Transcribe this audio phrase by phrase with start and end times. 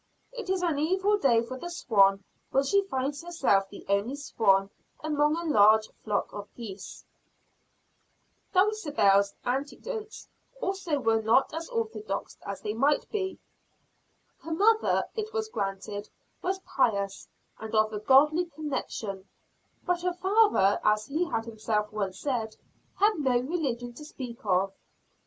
[0.33, 4.71] It is an evil day for the swan when she finds herself the only swan
[5.03, 7.05] among a large flock of geese.
[8.51, 10.27] Dulcibel's antecedents
[10.59, 13.37] also were not as orthodox as they might be.
[14.39, 16.09] Her mother, it was granted,
[16.41, 17.27] was "pious,"
[17.59, 19.29] and of a "godly" connection;
[19.85, 22.55] but her father, as he had himself once said,
[22.95, 24.73] "had no religion to speak of."